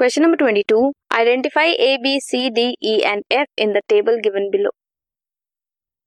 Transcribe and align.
Question 0.00 0.22
number 0.22 0.36
twenty 0.36 0.62
two 0.68 0.78
identify 1.14 1.72
A 1.80 1.96
B 2.02 2.12
C 2.20 2.38
D 2.50 2.62
E 2.84 2.94
and 3.00 3.22
F 3.32 3.46
in 3.58 3.72
the 3.72 3.80
table 3.88 4.16
given 4.20 4.48
below 4.50 4.70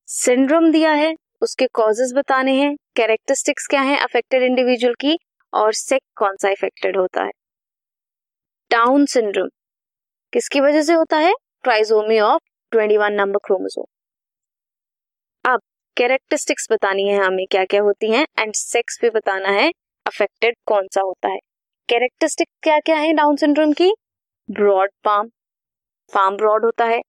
syndrome 0.08 0.72
दिया 0.72 0.92
है, 0.94 1.14
उसके 1.42 1.68
causes 1.74 2.14
बताने 2.16 2.56
हैं 2.56 2.76
characteristics 2.96 3.68
क्या 3.68 3.82
है 3.82 3.98
अफेक्टेड 4.00 4.44
इंडिविजुअल 4.44 4.94
की, 5.00 5.18
और 5.54 5.74
सेक 5.76 6.02
कौन 6.18 6.36
सा 6.42 6.50
इफेक्टेड 6.50 6.98
होता 6.98 7.24
है? 7.24 7.32
डाउन 8.72 9.06
सिंड्रोम 9.06 9.50
किसकी 10.34 10.60
वजह 10.60 10.82
से 10.82 10.94
होता 10.94 11.18
है? 11.20 11.34
ट्राइजोमी 11.64 12.20
ऑफ़ 12.22 12.42
21 12.72 13.12
नंबर 13.14 13.40
क्रोमोसोम 13.46 13.86
अब 15.46 15.62
कैरेक्टरिस्टिक्स 15.98 16.68
बतानी 16.72 17.08
है 17.08 17.24
हमें 17.26 17.46
क्या 17.52 17.66
क्या 17.66 17.82
होती 17.82 18.12
हैं 18.12 18.26
एंड 18.40 18.54
सेक्स 18.58 19.00
भी 19.02 19.10
बताना 19.12 19.60
है 19.62 19.70
अफेक्टेड 20.06 20.56
कौन 20.66 20.88
सा 20.94 21.02
होता 21.04 21.30
है? 21.30 21.40
कैरेक्टरिस्टिक 21.90 22.48
क्या 22.64 22.78
क्या 22.80 22.96
है 22.98 23.12
डाउन 23.14 23.36
सिंड्रोम 23.36 23.72
की? 23.74 23.92
ब्रॉड 24.50 24.90
पाम 25.04 25.28
पाम 26.14 26.36
ब्रॉड 26.38 26.66
होता 26.66 26.86
है. 26.86 27.00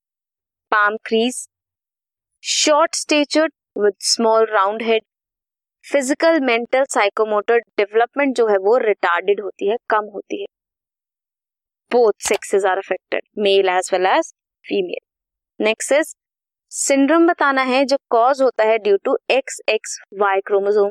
Palm 0.72 0.96
crease 1.04 1.46
short 2.44 2.94
statured 2.94 3.52
with 3.78 3.94
small 4.08 4.46
round 4.50 4.82
head 4.82 5.02
physical 5.84 6.40
mental 6.40 6.84
psychomotor 6.90 7.58
development 7.78 8.36
जो 8.36 8.46
है 8.48 8.56
वो 8.58 8.76
रिटार्डेड 8.78 9.40
होती 9.40 9.68
है, 9.68 9.76
कम 9.90 10.10
होती 10.14 10.40
है. 10.40 10.46
Both 11.90 12.12
sexes 12.28 12.64
are 12.64 12.78
affected 12.78 13.22
male 13.38 13.68
as 13.68 13.90
well 13.92 14.06
as 14.06 14.32
female 14.64 15.64
next 15.64 15.92
is 15.92 16.14
syndrome 16.72 17.26
बताना 17.26 17.62
है 17.64 17.84
जो 17.84 17.96
कॉज 18.10 18.42
होता 18.42 18.64
है 18.64 18.78
due 18.78 18.96
to 19.04 19.18
X 19.30 19.60
X 19.68 20.00
Y 20.20 20.40
chromosome 20.46 20.90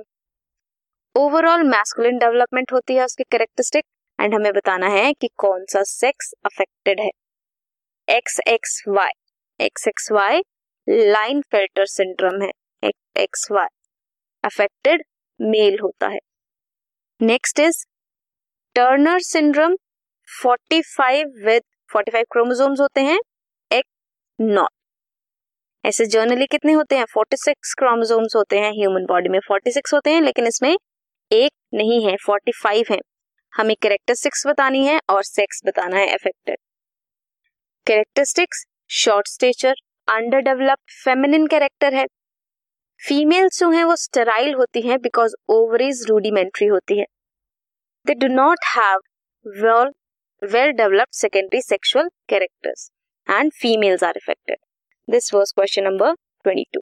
overall 1.18 1.64
masculine 1.64 2.18
development 2.18 2.72
होती 2.73 2.96
है 2.96 3.06
उसकी 3.06 3.23
कैरेक्टरिस्टिक 3.32 3.84
एंड 4.20 4.34
हमें 4.34 4.52
बताना 4.54 4.88
है 4.88 5.14
कि 5.14 5.30
कौन 5.38 5.66
सा 5.66 5.82
सेक्स 5.84 6.32
अफेक्टेड 6.46 7.00
है। 7.00 7.09
X 8.08 8.40
X 8.48 8.84
Y 8.88 9.12
X 9.59 9.88
X 9.88 10.12
Y 10.12 10.42
Klinefelter 11.42 11.86
syndrome 11.86 12.42
है। 12.42 12.52
एक्स 13.18 13.48
वाई 13.52 13.68
अफेक्टेड 14.44 15.04
मेल 15.42 15.80
होता 15.84 16.08
है। 16.08 16.20
Next 17.22 17.59
is 17.59 17.86
Turner 18.76 19.20
syndrome 19.20 19.76
45 20.28 21.24
with 21.46 21.62
45 21.90 22.26
chromosomes 22.31 22.80
होते 22.80 23.02
हैं 23.02 23.20
एक 23.72 23.86
नॉट 24.40 24.70
ऐसे 25.86 26.06
जर्नली 26.06 26.46
कितने 26.46 26.74
होते 26.74 26.98
हैं? 26.98 27.06
46 27.06 27.74
क्रोमोसोम्स 27.74 28.36
होते 28.36 28.59
हैं 28.59 28.72
ह्यूमन 28.72 29.06
बॉडी 29.06 29.30
में। 29.30 29.40
46 29.40 29.94
होते 29.94 30.09
हैं, 30.09 30.22
लेकिन 30.22 30.48
इसमें 30.48 30.78
एक 31.31 31.52
नहीं 31.73 32.06
है 32.06 32.16
45 32.25 32.89
है। 32.92 33.00
हमें 33.53 33.75
कैरेक्टरिस्टिक्स 33.81 34.45
बतानी 34.47 34.86
है 34.86 35.00
और 35.09 35.23
सेक्स 35.23 35.61
बताना 35.66 35.97
है 35.97 36.14
affected 36.14 36.58
characteristics 37.88 38.66
short 38.92 39.28
stature 39.28 39.75
under 40.08 40.39
developed 40.42 40.92
feminine 41.03 41.47
character 41.47 41.94
है। 41.94 42.06
फीमेल्स 43.02 43.59
जो 43.59 43.69
हैं 43.72 43.84
वो 43.84 43.95
स्टेराइल 43.95 44.53
होती 44.53 44.81
हैं 44.81 45.00
बिकॉज़ 45.02 45.36
ओवरीज 45.50 46.06
रूडिमेंट्री 46.09 46.67
होती 46.67 47.00
है। 47.00 47.06
They 48.06 48.14
do 48.14 48.28
not 48.28 48.66
have 48.75 49.00
well 49.45 49.91
well 50.41 50.72
developed 50.73 51.14
secondary 51.14 51.62
sexual 51.62 52.09
characters 52.30 52.89
and 53.28 53.52
females 53.52 54.03
are 54.03 54.17
affected 54.17 54.58
this 55.08 55.34
was 55.34 55.53
question 55.56 55.84
number 55.84 56.14
twenty 56.14 56.66
two 56.73 56.81